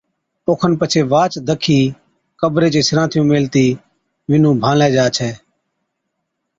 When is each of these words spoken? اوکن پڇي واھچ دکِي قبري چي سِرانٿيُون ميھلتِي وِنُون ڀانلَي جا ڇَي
اوکن 0.47 0.71
پڇي 0.79 1.01
واھچ 1.11 1.33
دکِي 1.47 1.79
قبري 2.39 2.67
چي 2.73 2.81
سِرانٿيُون 2.87 3.25
ميھلتِي 3.29 3.67
وِنُون 4.29 4.55
ڀانلَي 4.61 4.87
جا 4.95 5.05
ڇَي 5.15 5.31